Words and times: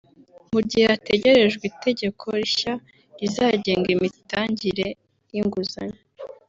Mu 0.53 0.59
gihe 0.69 0.85
hategerejwe 0.91 1.63
itegeko 1.71 2.25
rishya 2.41 2.73
rizagenga 3.19 3.87
imitangire 3.95 4.87
y’inguzanyo 5.33 5.99